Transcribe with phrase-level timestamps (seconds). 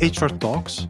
[0.00, 0.86] HR Talks,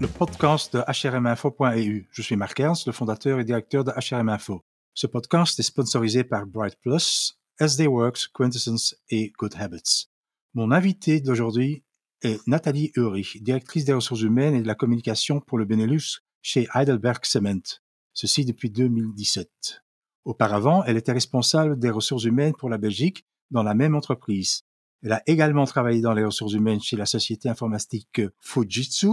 [0.00, 2.08] le podcast de hrminfo.eu.
[2.12, 4.64] Je suis Marc Ernst, le fondateur et directeur de HRM Info.
[4.94, 10.06] Ce podcast est sponsorisé par Bright Plus, SD Works, Quintessence et Good Habits.
[10.54, 11.82] Mon invité d'aujourd'hui
[12.22, 16.68] est Nathalie Ulrich, directrice des ressources humaines et de la communication pour le Benelux chez
[16.72, 17.80] Heidelberg Cement.
[18.12, 19.82] Ceci depuis 2017.
[20.24, 24.62] Auparavant, elle était responsable des ressources humaines pour la Belgique dans la même entreprise.
[25.02, 29.08] Elle a également travaillé dans les ressources humaines chez la société informatique Fujitsu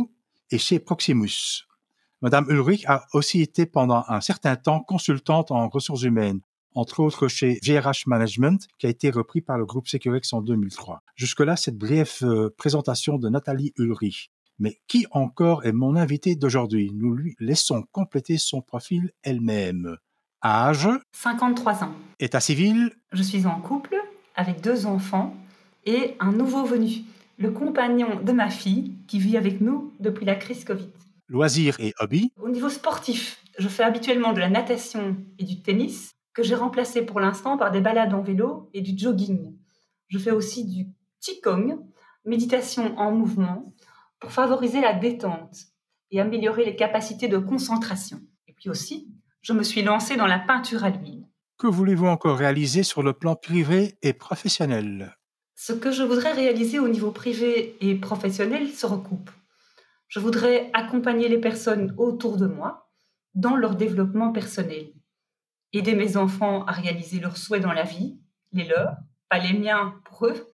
[0.52, 1.66] et chez Proximus.
[2.21, 6.41] Madame Ulrich a aussi été pendant un certain temps consultante en ressources humaines,
[6.75, 11.02] entre autres chez GRH Management, qui a été repris par le groupe Securex en 2003.
[11.16, 14.31] Jusque-là, cette brève euh, présentation de Nathalie Ulrich.
[14.59, 16.91] Mais qui encore est mon invité d'aujourd'hui?
[16.94, 19.95] Nous lui laissons compléter son profil elle-même.
[20.44, 20.89] Âge?
[21.13, 21.94] 53 ans.
[22.19, 22.91] État civil?
[23.13, 23.95] Je suis en couple
[24.35, 25.33] avec deux enfants
[25.85, 27.03] et un nouveau venu,
[27.38, 30.89] le compagnon de ma fille qui vit avec nous depuis la crise Covid.
[31.27, 36.16] Loisirs et hobbies Au niveau sportif, je fais habituellement de la natation et du tennis,
[36.33, 39.55] que j'ai remplacé pour l'instant par des balades en vélo et du jogging.
[40.07, 40.88] Je fais aussi du
[41.22, 41.80] Qigong,
[42.25, 43.73] méditation en mouvement,
[44.19, 45.57] pour favoriser la détente
[46.11, 48.22] et améliorer les capacités de concentration.
[48.47, 51.27] Et puis aussi, je me suis lancée dans la peinture à l'huile.
[51.57, 55.19] Que voulez-vous encore réaliser sur le plan privé et professionnel?
[55.61, 59.29] Ce que je voudrais réaliser au niveau privé et professionnel se recoupe.
[60.07, 62.89] Je voudrais accompagner les personnes autour de moi
[63.35, 64.93] dans leur développement personnel,
[65.73, 68.17] aider mes enfants à réaliser leurs souhaits dans la vie,
[68.53, 68.95] les leurs,
[69.27, 70.47] pas les miens pour eux,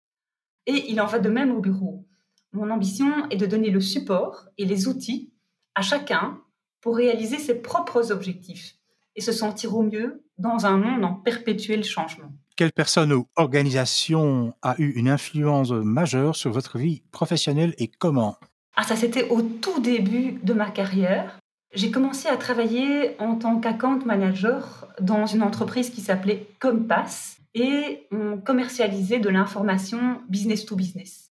[0.65, 2.09] et il en va de même au bureau.
[2.53, 5.35] Mon ambition est de donner le support et les outils
[5.75, 6.41] à chacun
[6.81, 8.77] pour réaliser ses propres objectifs
[9.17, 12.33] et se sentir au mieux dans un monde en perpétuel changement.
[12.57, 18.37] Quelle personne ou organisation a eu une influence majeure sur votre vie professionnelle et comment?
[18.77, 21.41] Ah, ça c'était au tout début de ma carrière.
[21.75, 28.07] J'ai commencé à travailler en tant qu'account manager dans une entreprise qui s'appelait Compass et
[28.13, 31.33] on commercialisait de l'information business to business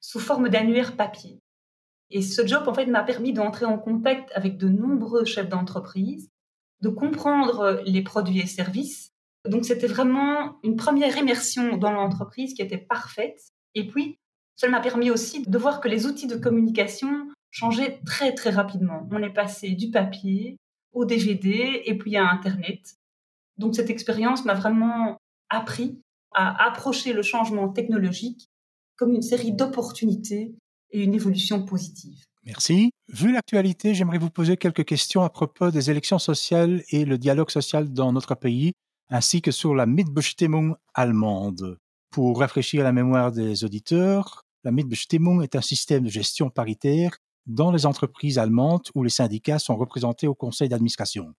[0.00, 1.40] sous forme d'annuaire papier.
[2.10, 6.28] Et ce job, en fait, m'a permis d'entrer en contact avec de nombreux chefs d'entreprise
[6.80, 9.07] de comprendre les produits et services.
[9.44, 13.40] Donc c'était vraiment une première immersion dans l'entreprise qui était parfaite.
[13.74, 14.18] Et puis,
[14.56, 19.08] ça m'a permis aussi de voir que les outils de communication changeaient très très rapidement.
[19.10, 20.56] On est passé du papier
[20.92, 22.96] au DVD et puis à Internet.
[23.56, 25.16] Donc cette expérience m'a vraiment
[25.48, 26.00] appris
[26.34, 28.48] à approcher le changement technologique
[28.96, 30.54] comme une série d'opportunités
[30.90, 32.18] et une évolution positive.
[32.44, 32.90] Merci.
[33.08, 37.50] Vu l'actualité, j'aimerais vous poser quelques questions à propos des élections sociales et le dialogue
[37.50, 38.72] social dans notre pays,
[39.10, 41.78] ainsi que sur la Mitbestimmung allemande.
[42.10, 47.70] Pour rafraîchir la mémoire des auditeurs, la Mitbestimmung est un système de gestion paritaire dans
[47.70, 51.34] les entreprises allemandes où les syndicats sont représentés au conseil d'administration.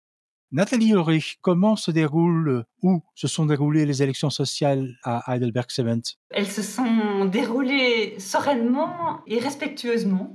[0.50, 6.00] Nathalie Ulrich, comment se déroulent ou se sont déroulées les élections sociales à Heidelberg Cement?
[6.30, 10.34] Elles se sont déroulées sereinement et respectueusement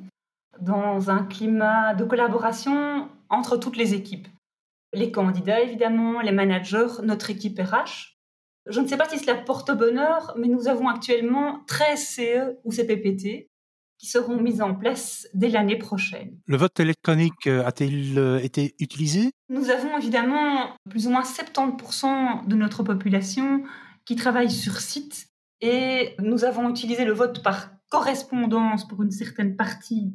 [0.61, 4.27] dans un climat de collaboration entre toutes les équipes.
[4.94, 8.18] Les candidats, évidemment, les managers, notre équipe RH.
[8.68, 12.72] Je ne sais pas si cela porte bonheur, mais nous avons actuellement 13 CE ou
[12.72, 13.50] CPPT
[13.98, 16.38] qui seront mises en place dès l'année prochaine.
[16.46, 19.31] Le vote électronique euh, a-t-il euh, été utilisé?
[19.48, 23.64] Nous avons évidemment plus ou moins 70% de notre population
[24.06, 25.28] qui travaille sur site
[25.62, 30.14] et nous avons utilisé le vote par correspondance pour une certaine partie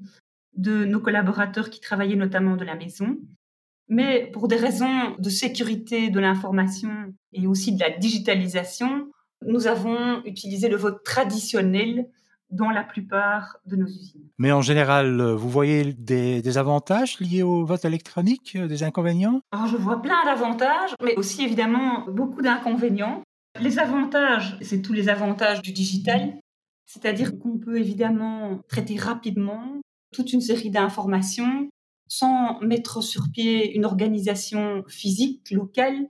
[0.55, 3.17] de nos collaborateurs qui travaillaient notamment de la maison.
[3.89, 6.91] Mais pour des raisons de sécurité de l'information
[7.33, 9.09] et aussi de la digitalisation,
[9.47, 12.09] nous avons utilisé le vote traditionnel
[12.51, 14.29] dans la plupart de nos usines.
[14.39, 19.41] Mais en général, vous voyez des, avantages liés au vote électronique, des inconvénients?
[19.53, 23.23] Alors je vois plein d'avantages, mais aussi évidemment beaucoup d'inconvénients.
[23.61, 26.39] Les avantages, c'est tous les avantages du digital,
[26.87, 29.81] c'est-à-dire qu'on peut évidemment traiter rapidement
[30.13, 31.69] toute une série d'informations
[32.09, 36.09] sans mettre sur pied une organisation physique locale,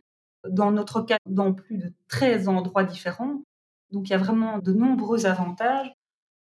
[0.49, 3.43] dans notre cas dans plus de 13 endroits différents.
[3.91, 5.93] Donc il y a vraiment de nombreux avantages.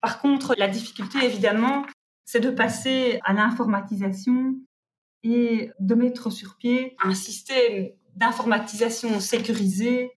[0.00, 1.84] Par contre, la difficulté, évidemment,
[2.24, 4.56] c'est de passer à l'informatisation
[5.22, 10.12] et de mettre sur pied un système d'informatisation sécurisé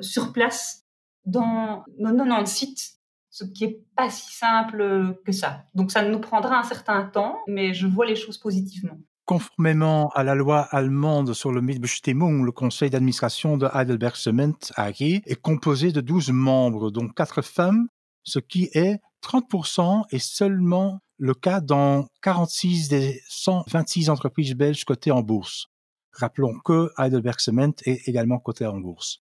[0.00, 0.84] sur place
[1.24, 3.00] dans nos 90 sites,
[3.32, 5.64] ce qui n'est pas si simple que ça.
[5.74, 8.98] Donc ça nous prendra un certain temps, mais je vois les choses positivement.
[9.24, 15.00] Conformément à la loi allemande sur le Mitbestimmung, le conseil d'administration de Heidelberg Cement AG
[15.00, 17.88] est composé de 12 membres, dont 4 femmes,
[18.22, 25.12] ce qui est 30% et seulement le cas dans 46 des 126 entreprises belges cotées
[25.12, 25.68] en bourse.
[26.12, 29.22] Rappelons que Heidelberg Cement est également coté en bourse.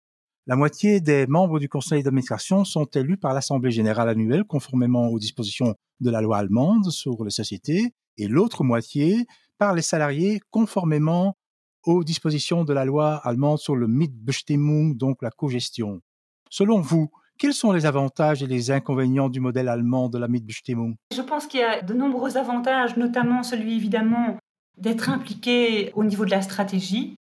[0.46, 5.19] La moitié des membres du conseil d'administration sont élus par l'Assemblée générale annuelle conformément aux
[5.19, 9.26] dispositions de la loi allemande sur les sociétés et l'autre moitié
[9.58, 11.37] par les salariés conformément
[11.84, 16.00] aux dispositions de la loi allemande sur le Mitbestimmung, donc la cogestion.
[16.48, 20.96] Selon vous, quels sont les avantages et les inconvénients du modèle allemand de la Mitbestimmung?
[21.14, 24.38] Je pense qu'il y a de nombreux avantages, notamment celui évidemment
[24.78, 27.14] d'être impliqué au niveau de la stratégie,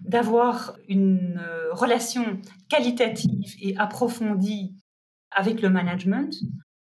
[0.00, 4.74] d'avoir une euh, relation qualitative et approfondie
[5.30, 6.34] avec le management.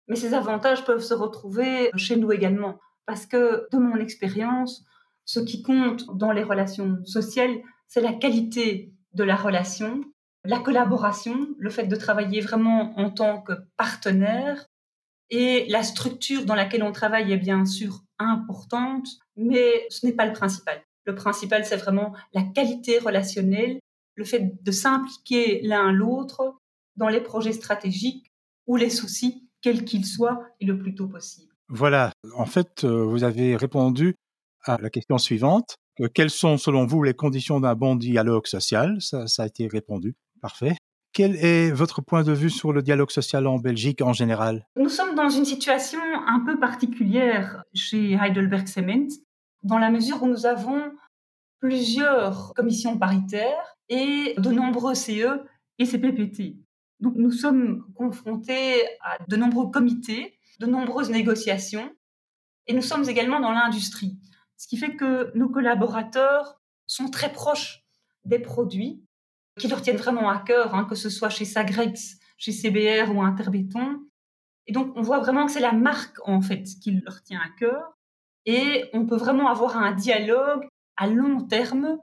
[0.08, 2.78] Mais ces avantages peuvent se retrouver chez nous également.
[3.06, 4.84] Parce que, de mon expérience,
[5.24, 7.56] ce qui compte dans les relations sociales,
[7.88, 10.02] c'est la qualité de la relation,
[10.44, 14.66] la collaboration, le fait de travailler vraiment en tant que partenaire.
[15.30, 20.26] Et la structure dans laquelle on travaille est bien sûr importante, mais ce n'est pas
[20.26, 20.83] le principal.
[21.04, 23.78] Le principal, c'est vraiment la qualité relationnelle,
[24.14, 26.56] le fait de s'impliquer l'un l'autre
[26.96, 28.32] dans les projets stratégiques
[28.66, 31.52] ou les soucis, quels qu'ils soient, et le plus tôt possible.
[31.68, 34.14] Voilà, en fait, euh, vous avez répondu
[34.64, 35.76] à la question suivante.
[36.14, 39.00] quelles sont, selon vous, les conditions d'un bon dialogue social?
[39.00, 40.14] Ça, ça a été répondu.
[40.40, 40.76] Parfait.
[41.12, 44.66] Quel est votre point de vue sur le dialogue social en Belgique en général?
[44.76, 49.06] Nous sommes dans une situation un peu particulière chez Heidelberg Cement,
[49.64, 50.92] dans la mesure où nous avons
[51.58, 55.42] plusieurs commissions paritaires et de nombreux CE
[55.78, 56.56] et CPPT.
[57.00, 61.90] Donc nous sommes confrontés à de nombreux comités, de nombreuses négociations,
[62.66, 64.18] et nous sommes également dans l'industrie.
[64.56, 67.84] Ce qui fait que nos collaborateurs sont très proches
[68.24, 69.02] des produits
[69.58, 73.22] qui leur tiennent vraiment à cœur, hein, que ce soit chez Sagrex, chez CBR ou
[73.22, 74.00] Interbéton.
[74.66, 77.50] Et donc, on voit vraiment que c'est la marque, en fait, qui leur tient à
[77.58, 77.96] cœur.
[78.46, 81.98] Et on peut vraiment avoir un dialogue à long terme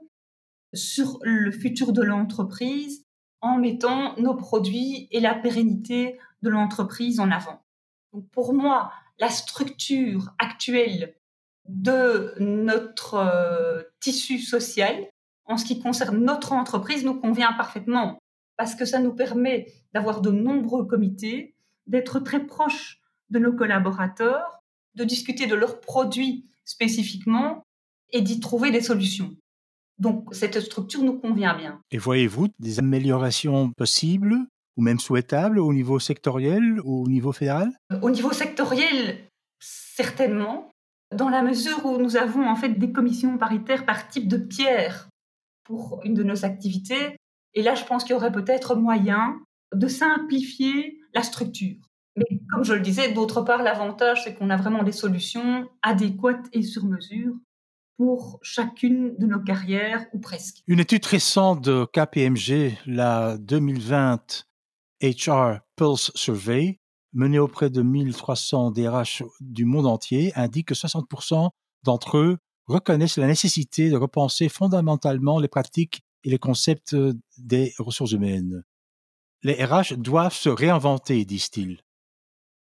[0.74, 3.04] sur le futur de l'entreprise
[3.40, 7.62] en mettant nos produits et la pérennité de l'entreprise en avant.
[8.12, 11.14] Donc pour moi, la structure actuelle
[11.68, 15.06] de notre euh, tissu social
[15.44, 18.18] en ce qui concerne notre entreprise nous convient parfaitement
[18.56, 21.54] parce que ça nous permet d'avoir de nombreux comités,
[21.86, 23.00] d'être très proches
[23.30, 24.61] de nos collaborateurs,
[24.94, 27.62] de discuter de leurs produits spécifiquement
[28.10, 29.34] et d'y trouver des solutions.
[29.98, 31.80] Donc cette structure nous convient bien.
[31.90, 34.36] Et voyez-vous des améliorations possibles
[34.76, 37.72] ou même souhaitables au niveau sectoriel ou au niveau fédéral?
[38.00, 39.28] Au niveau sectoriel,
[39.60, 40.70] certainement,
[41.14, 45.08] dans la mesure où nous avons en fait des commissions paritaires par type de pierre
[45.64, 47.16] pour une de nos activités.
[47.54, 49.38] Et là, je pense qu'il y aurait peut-être moyen
[49.74, 51.76] de simplifier la structure.
[52.16, 56.46] Mais comme je le disais, d'autre part, l'avantage, c'est qu'on a vraiment des solutions adéquates
[56.52, 57.34] et sur mesure
[57.96, 60.62] pour chacune de nos carrières, ou presque.
[60.66, 64.44] Une étude récente de KPMG, la 2020
[65.02, 66.80] HR Pulse Survey,
[67.12, 71.50] menée auprès de 1300 DRH du monde entier, indique que 60%
[71.84, 76.96] d'entre eux reconnaissent la nécessité de repenser fondamentalement les pratiques et les concepts
[77.38, 78.64] des ressources humaines.
[79.42, 81.82] Les RH doivent se réinventer, disent-ils.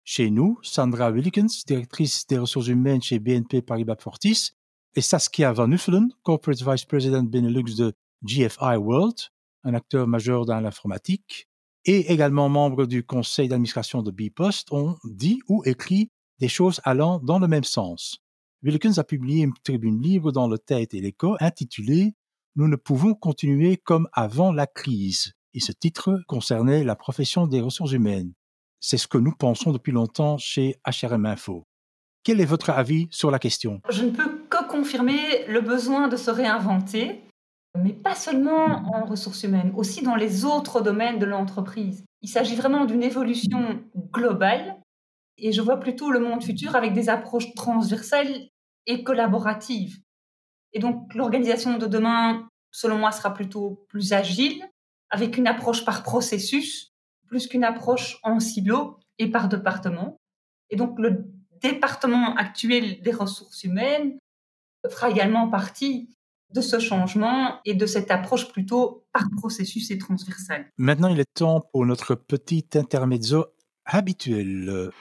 [0.10, 4.52] Chez nous, Sandra Willikens, directrice des ressources humaines chez BNP Paribas Fortis,
[4.96, 7.92] et Saskia Van Uffelen, Corporate Vice President Benelux de
[8.24, 9.18] GFI World,
[9.66, 11.50] un acteur majeur dans l'informatique,
[11.84, 16.10] et également membre du conseil d'administration de Bpost, ont dit ou écrit
[16.40, 18.20] des choses allant dans le même sens.
[18.64, 22.16] Wilkins a publié une tribune libre dans le Tête et l'Écho intitulée
[22.56, 25.34] Nous ne pouvons continuer comme avant la crise.
[25.54, 28.32] Et ce titre concernait la profession des ressources humaines.
[28.80, 31.64] C'est ce que nous pensons depuis longtemps chez HRM Info.
[32.24, 33.82] Quel est votre avis sur la question?
[33.90, 37.24] Je ne peux que confirmer le besoin de se réinventer,
[37.76, 42.04] mais pas seulement en ressources humaines, aussi dans les autres domaines de l'entreprise.
[42.22, 43.82] Il s'agit vraiment d'une évolution
[44.12, 44.78] globale
[45.38, 48.48] et je vois plutôt le monde futur avec des approches transversales
[48.86, 50.00] et collaboratives.
[50.74, 54.64] Et donc l'organisation de demain, selon moi, sera plutôt plus agile,
[55.10, 56.87] avec une approche par processus
[57.28, 60.18] plus qu'une approche en silo et par département.
[60.70, 61.26] Et donc le
[61.62, 64.18] département actuel des ressources humaines
[64.90, 66.10] fera également partie
[66.54, 70.72] de ce changement et de cette approche plutôt par processus et transversale.
[70.78, 73.48] Maintenant, il est temps pour notre petit intermezzo
[73.86, 74.92] habituel.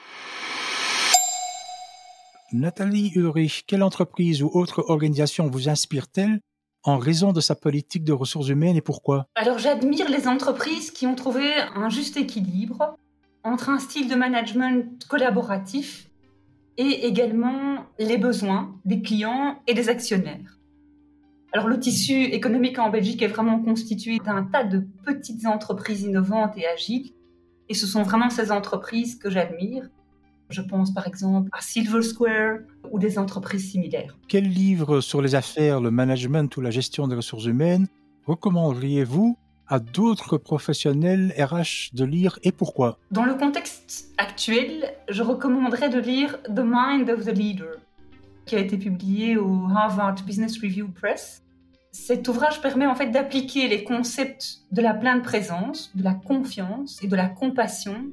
[2.51, 6.39] Nathalie Ulrich, quelle entreprise ou autre organisation vous inspire-t-elle
[6.83, 9.27] en raison de sa politique de ressources humaines et pourquoi?
[9.35, 12.95] Alors j'admire les entreprises qui ont trouvé un juste équilibre
[13.43, 16.09] entre un style de management collaboratif
[16.77, 20.59] et également les besoins des clients et des actionnaires.
[21.53, 26.57] Alors le tissu économique en Belgique est vraiment constitué d'un tas de petites entreprises innovantes
[26.57, 27.13] et agiles,
[27.69, 29.89] et ce sont vraiment ces entreprises que j'admire.
[30.49, 32.59] Je pense par exemple à Silver Square
[32.91, 34.17] ou des entreprises similaires.
[34.27, 37.87] Quel livre sur les affaires, le management ou la gestion des ressources humaines
[38.25, 39.37] recommanderiez-vous
[39.67, 42.99] à d'autres professionnels RH de lire et pourquoi?
[43.11, 47.75] Dans le contexte actuel, je recommanderais de lire The Mind of the Leader,
[48.45, 51.43] qui a été publié au Harvard Business Review Press.
[51.91, 57.03] Cet ouvrage permet en fait d'appliquer les concepts de la pleine présence, de la confiance
[57.03, 58.11] et de la compassion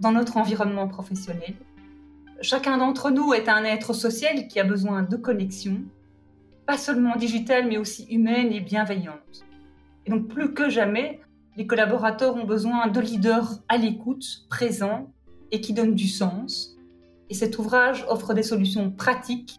[0.00, 1.54] dans notre environnement professionnel.
[2.42, 5.82] Chacun d'entre nous est un être social qui a besoin de connexion,
[6.66, 9.46] pas seulement digitale mais aussi humaine et bienveillante.
[10.04, 11.20] Et donc plus que jamais,
[11.56, 15.10] les collaborateurs ont besoin de leaders à l'écoute, présents
[15.50, 16.76] et qui donnent du sens.
[17.30, 19.58] Et cet ouvrage offre des solutions pratiques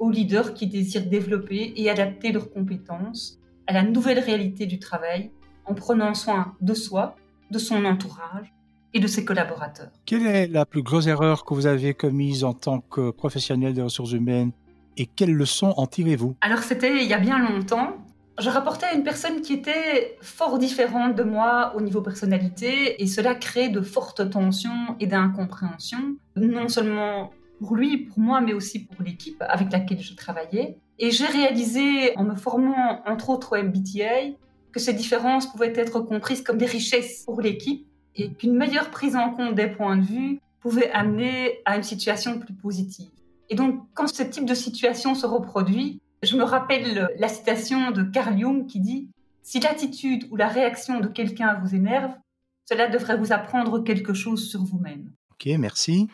[0.00, 5.30] aux leaders qui désirent développer et adapter leurs compétences à la nouvelle réalité du travail
[5.64, 7.14] en prenant soin de soi,
[7.52, 8.52] de son entourage
[8.94, 9.90] et de ses collaborateurs.
[10.04, 13.82] Quelle est la plus grosse erreur que vous avez commise en tant que professionnel des
[13.82, 14.52] ressources humaines
[14.96, 16.36] et quelles leçons en tirez-vous?
[16.40, 17.96] Alors c'était il y a bien longtemps
[18.38, 23.06] je rapportais à une personne qui était fort différente de moi au niveau personnalité et
[23.06, 28.84] cela crée de fortes tensions et d'incompréhension, non seulement pour lui, pour moi, mais aussi
[28.84, 30.76] pour l'équipe avec laquelle je travaillais.
[30.98, 34.36] Et j'ai réalisé, en me formant entre autres au MBTI,
[34.70, 39.16] que ces différences pouvaient être comprises comme des richesses pour l'équipe et qu'une meilleure prise
[39.16, 43.10] en compte des points de vue pouvait amener à une situation plus positive.
[43.50, 48.02] Et donc, quand ce type de situation se reproduit, je me rappelle la citation de
[48.02, 49.08] Carl Jung qui dit
[49.42, 52.12] Si l'attitude ou la réaction de quelqu'un vous énerve,
[52.64, 55.12] cela devrait vous apprendre quelque chose sur vous-même.
[55.32, 56.08] Ok, merci.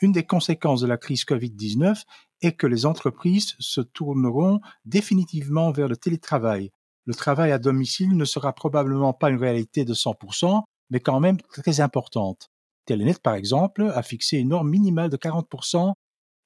[0.00, 2.02] Une des conséquences de la crise Covid-19
[2.40, 6.70] est que les entreprises se tourneront définitivement vers le télétravail.
[7.08, 11.38] Le travail à domicile ne sera probablement pas une réalité de 100%, mais quand même
[11.40, 12.50] très importante.
[12.84, 15.94] Telenet, par exemple, a fixé une norme minimale de 40%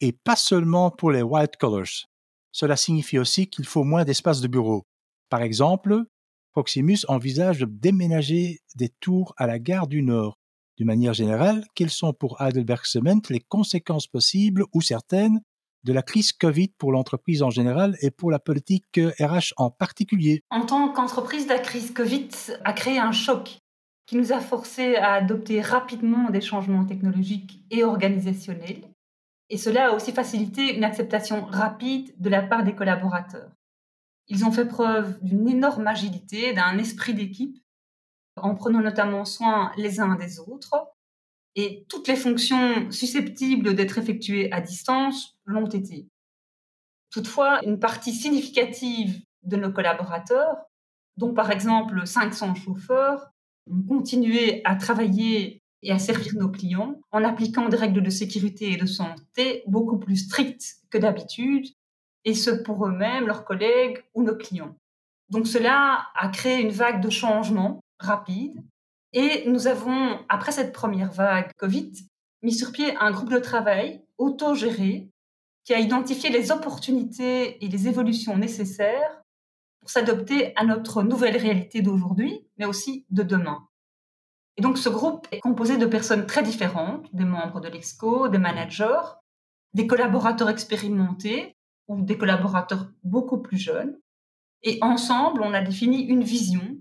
[0.00, 2.06] et pas seulement pour les white collars.
[2.52, 4.84] Cela signifie aussi qu'il faut moins d'espace de bureau.
[5.30, 6.04] Par exemple,
[6.52, 10.36] Proximus envisage de déménager des tours à la gare du Nord.
[10.78, 15.40] De manière générale, quelles sont pour Heidelberg Cement les conséquences possibles ou certaines
[15.84, 20.42] de la crise Covid pour l'entreprise en général et pour la politique RH en particulier.
[20.50, 22.28] En tant qu'entreprise, la crise Covid
[22.64, 23.58] a créé un choc
[24.06, 28.88] qui nous a forcés à adopter rapidement des changements technologiques et organisationnels.
[29.48, 33.50] Et cela a aussi facilité une acceptation rapide de la part des collaborateurs.
[34.28, 37.58] Ils ont fait preuve d'une énorme agilité, d'un esprit d'équipe,
[38.36, 40.74] en prenant notamment soin les uns des autres,
[41.54, 46.08] et toutes les fonctions susceptibles d'être effectuées à distance l'ont été.
[47.10, 50.56] Toutefois, une partie significative de nos collaborateurs,
[51.16, 53.30] dont par exemple 500 chauffeurs,
[53.70, 58.72] ont continué à travailler et à servir nos clients en appliquant des règles de sécurité
[58.72, 61.66] et de santé beaucoup plus strictes que d'habitude,
[62.24, 64.76] et ce pour eux-mêmes, leurs collègues ou nos clients.
[65.28, 68.62] Donc cela a créé une vague de changements rapides
[69.12, 71.92] et nous avons, après cette première vague Covid,
[72.42, 75.10] mis sur pied un groupe de travail autogéré
[75.64, 79.22] qui a identifié les opportunités et les évolutions nécessaires
[79.80, 83.68] pour s'adopter à notre nouvelle réalité d'aujourd'hui, mais aussi de demain.
[84.56, 88.38] Et donc ce groupe est composé de personnes très différentes, des membres de l'EXCO, des
[88.38, 89.00] managers,
[89.74, 91.56] des collaborateurs expérimentés
[91.88, 93.98] ou des collaborateurs beaucoup plus jeunes.
[94.62, 96.76] Et ensemble, on a défini une vision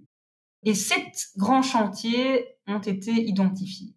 [0.63, 3.95] et sept grands chantiers ont été identifiés.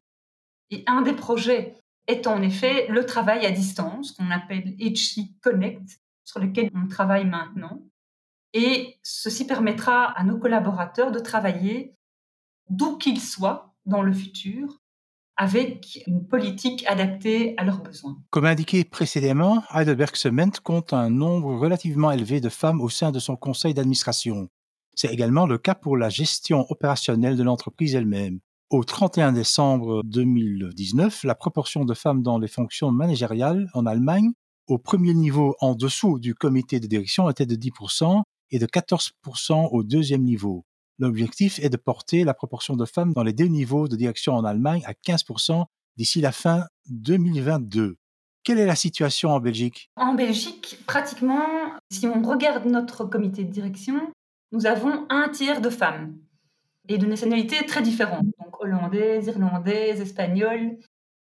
[0.70, 6.00] Et un des projets est en effet le travail à distance, qu'on appelle HC Connect,
[6.24, 7.82] sur lequel on travaille maintenant.
[8.52, 11.96] Et ceci permettra à nos collaborateurs de travailler
[12.70, 14.80] d'où qu'ils soient dans le futur,
[15.36, 18.16] avec une politique adaptée à leurs besoins.
[18.30, 23.18] Comme indiqué précédemment, Heidelberg Cement compte un nombre relativement élevé de femmes au sein de
[23.18, 24.48] son conseil d'administration.
[24.94, 28.38] C'est également le cas pour la gestion opérationnelle de l'entreprise elle-même.
[28.70, 34.32] Au 31 décembre 2019, la proportion de femmes dans les fonctions managériales en Allemagne,
[34.66, 39.68] au premier niveau en dessous du comité de direction, était de 10% et de 14%
[39.70, 40.64] au deuxième niveau.
[40.98, 44.44] L'objectif est de porter la proportion de femmes dans les deux niveaux de direction en
[44.44, 45.66] Allemagne à 15%
[45.98, 47.96] d'ici la fin 2022.
[48.44, 49.90] Quelle est la situation en Belgique?
[49.96, 51.46] En Belgique, pratiquement,
[51.90, 54.10] si on regarde notre comité de direction,
[54.52, 56.16] nous avons un tiers de femmes
[56.88, 60.78] et de nationalités très différentes, donc hollandaises, irlandaises, espagnoles.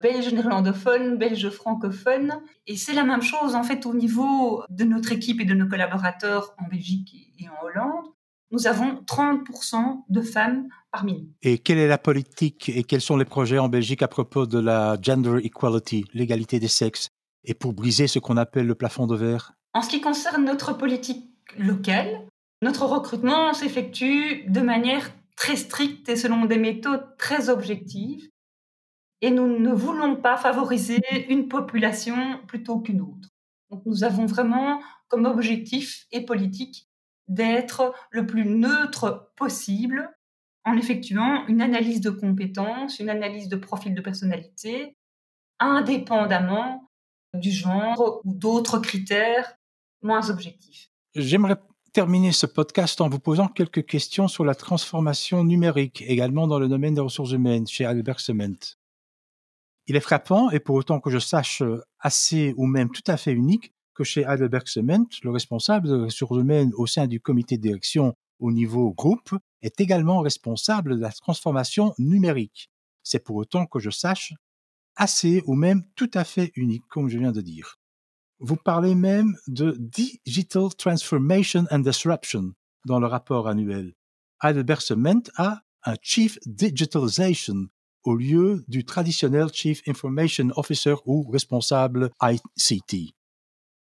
[0.03, 2.41] belge néerlandophone, belge francophone.
[2.67, 5.69] Et c'est la même chose en fait au niveau de notre équipe et de nos
[5.69, 8.07] collaborateurs en Belgique et en Hollande.
[8.53, 11.29] Nous avons 30% de femmes parmi nous.
[11.43, 14.59] Et quelle est la politique et quels sont les projets en Belgique à propos de
[14.59, 17.09] la gender equality, l'égalité des sexes,
[17.45, 19.53] et pour briser ce qu'on appelle le plafond de verre?
[19.75, 22.27] En ce qui concerne notre politique locale,
[22.63, 28.29] notre recrutement s'effectue de manière très stricte et selon des méthodes très objectives
[29.21, 33.29] et nous ne voulons pas favoriser une population plutôt qu'une autre.
[33.71, 36.89] Donc nous avons vraiment comme objectif et politique
[37.29, 40.11] d'être le plus neutre possible
[40.65, 44.97] en effectuant une analyse de compétences, une analyse de profil de personnalité,
[45.59, 46.91] indépendamment
[47.35, 49.57] du genre ou d'autres critères
[50.03, 50.91] moins objectifs.
[51.15, 51.57] J'aimerais
[51.97, 56.69] terminer ce podcast en vous posant quelques questions sur la transformation numérique, également dans le
[56.69, 58.75] domaine des ressources humaines chez Albert Cement.
[59.87, 61.63] Il est frappant, et pour autant que je sache
[61.99, 66.37] assez ou même tout à fait unique, que chez Heidelberg Cement, le responsable des ressources
[66.39, 71.13] humaines au sein du comité de direction au niveau groupe est également responsable de la
[71.13, 72.69] transformation numérique.
[73.05, 74.35] C'est pour autant que je sache
[74.97, 77.79] assez ou même tout à fait unique, comme je viens de dire.
[78.39, 82.53] Vous parlez même de Digital Transformation and Disruption
[82.85, 83.95] dans le rapport annuel.
[84.43, 87.69] Heidelberg Cement a un Chief Digitalization
[88.05, 93.15] au lieu du traditionnel Chief Information Officer ou responsable ICT.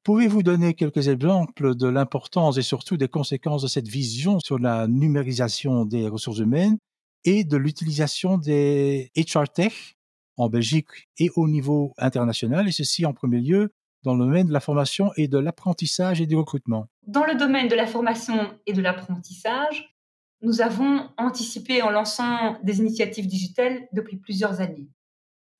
[0.03, 4.87] Pouvez-vous donner quelques exemples de l'importance et surtout des conséquences de cette vision sur la
[4.87, 6.77] numérisation des ressources humaines
[7.25, 9.95] et de l'utilisation des HR Tech
[10.37, 13.71] en Belgique et au niveau international, et ceci en premier lieu
[14.03, 17.67] dans le domaine de la formation et de l'apprentissage et du recrutement Dans le domaine
[17.67, 19.95] de la formation et de l'apprentissage,
[20.41, 24.89] nous avons anticipé en lançant des initiatives digitales depuis plusieurs années.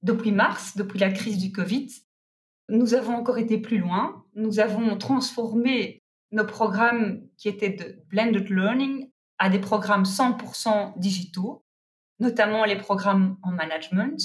[0.02, 1.88] Depuis mars, depuis la crise du Covid,
[2.70, 4.26] nous avons encore été plus loin.
[4.36, 11.64] Nous avons transformé nos programmes qui étaient de blended learning à des programmes 100% digitaux,
[12.20, 14.20] notamment les programmes en management,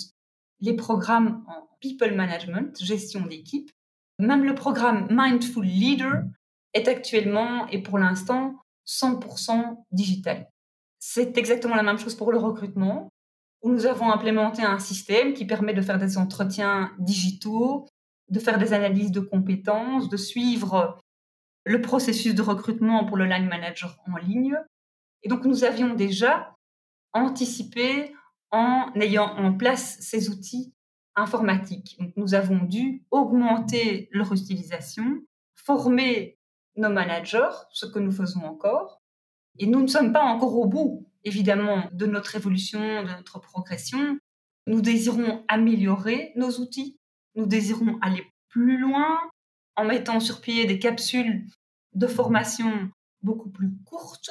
[0.61, 3.71] les programmes en people management, gestion d'équipe.
[4.19, 6.23] Même le programme Mindful Leader
[6.75, 10.49] est actuellement et pour l'instant 100% digital.
[10.99, 13.11] C'est exactement la même chose pour le recrutement,
[13.63, 17.87] où nous avons implémenté un système qui permet de faire des entretiens digitaux,
[18.31, 20.99] de faire des analyses de compétences, de suivre
[21.65, 24.57] le processus de recrutement pour le line manager en ligne.
[25.23, 26.55] Et donc nous avions déjà
[27.13, 28.15] anticipé
[28.51, 30.73] en ayant en place ces outils
[31.19, 31.97] informatiques.
[31.99, 35.23] Donc, nous avons dû augmenter leur utilisation,
[35.55, 36.39] former
[36.77, 39.03] nos managers, ce que nous faisons encore.
[39.59, 44.19] Et nous ne sommes pas encore au bout, évidemment, de notre évolution, de notre progression.
[44.67, 46.99] Nous désirons améliorer nos outils.
[47.35, 49.19] Nous désirons aller plus loin
[49.77, 51.45] en mettant sur pied des capsules
[51.95, 52.91] de formation
[53.23, 54.31] beaucoup plus courtes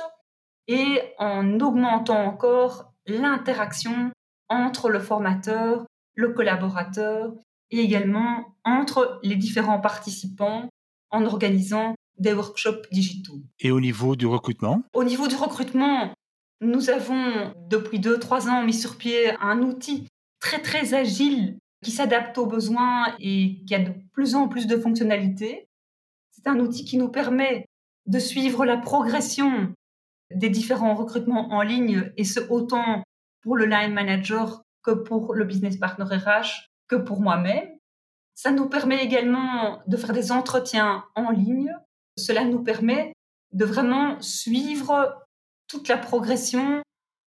[0.67, 4.11] et en augmentant encore l'interaction
[4.49, 5.85] entre le formateur,
[6.17, 7.31] le collaborateur
[7.71, 10.67] et également entre les différents participants
[11.11, 13.39] en organisant des workshops digitaux.
[13.59, 14.81] Et au niveau du recrutement?
[14.93, 16.11] Au niveau du recrutement,
[16.59, 20.07] nous avons depuis deux, trois ans mis sur pied un outil
[20.39, 24.77] très très agile qui s'adapte aux besoins et qui a de plus en plus de
[24.77, 25.67] fonctionnalités.
[26.31, 27.67] C'est un outil qui nous permet
[28.07, 29.73] de suivre la progression
[30.33, 33.03] des différents recrutements en ligne et ce autant
[33.41, 37.67] pour le line manager que pour le business partner RH, que pour moi-même.
[38.35, 41.73] Ça nous permet également de faire des entretiens en ligne.
[42.17, 43.11] Cela nous permet
[43.51, 45.25] de vraiment suivre
[45.67, 46.81] toute la progression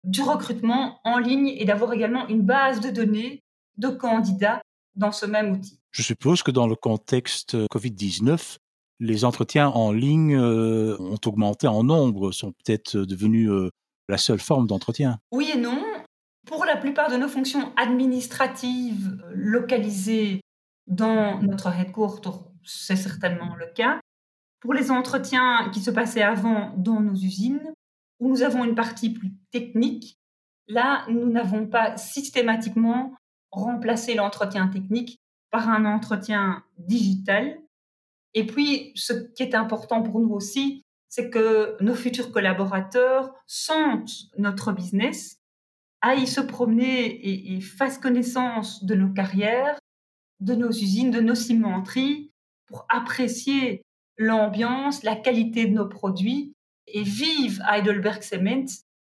[0.05, 3.43] du recrutement en ligne et d'avoir également une base de données
[3.79, 4.63] de candidats
[4.95, 5.81] dans ce même outil.
[5.91, 8.59] Je suppose que dans le contexte Covid-19,
[9.01, 13.71] les entretiens en ligne euh, ont augmenté en nombre, sont peut-être devenus euh,
[14.09, 15.19] la seule forme d'entretien.
[15.33, 15.90] Oui et non.
[16.51, 20.41] Pour la plupart de nos fonctions administratives localisées
[20.89, 22.31] dans notre headquarter,
[22.65, 24.01] c'est certainement le cas.
[24.59, 27.73] Pour les entretiens qui se passaient avant dans nos usines,
[28.19, 30.19] où nous avons une partie plus technique,
[30.67, 33.15] là, nous n'avons pas systématiquement
[33.53, 35.21] remplacé l'entretien technique
[35.53, 37.61] par un entretien digital.
[38.35, 44.33] Et puis, ce qui est important pour nous aussi, c'est que nos futurs collaborateurs sentent
[44.37, 45.40] notre business,
[46.03, 49.79] aillent se promener et, et fassent connaissance de nos carrières,
[50.41, 52.31] de nos usines, de nos cimenteries,
[52.67, 53.83] pour apprécier
[54.17, 56.55] l'ambiance, la qualité de nos produits
[56.87, 58.67] et vivent Heidelberg Cement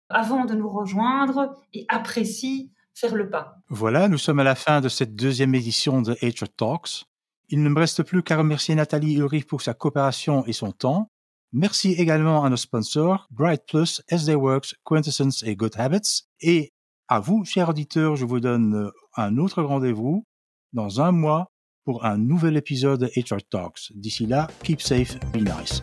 [0.08, 3.56] avant de nous rejoindre et apprécient faire le pas.
[3.68, 7.04] Voilà, nous sommes à la fin de cette deuxième édition de HR Talks.
[7.48, 11.10] Il ne me reste plus qu'à remercier Nathalie Ulrich pour sa coopération et son temps.
[11.52, 16.24] Merci également à nos sponsors, Bright Plus, SD Works, Quintessence et Good Habits.
[16.40, 16.72] Et
[17.08, 20.24] à vous, chers auditeurs, je vous donne un autre rendez-vous
[20.72, 21.50] dans un mois
[21.84, 23.92] pour un nouvel épisode de HR Talks.
[23.94, 25.80] D'ici là, keep safe, be nice.